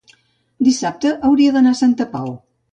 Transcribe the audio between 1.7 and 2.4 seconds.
a Santa Pau.